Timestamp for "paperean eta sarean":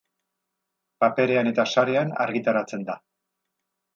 1.03-2.15